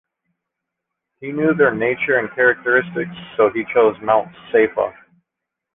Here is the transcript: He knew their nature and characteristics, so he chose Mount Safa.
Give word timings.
He 1.19 1.31
knew 1.31 1.53
their 1.53 1.75
nature 1.75 2.17
and 2.17 2.27
characteristics, 2.33 3.15
so 3.37 3.51
he 3.53 3.63
chose 3.71 3.95
Mount 4.01 4.35
Safa. 4.51 4.95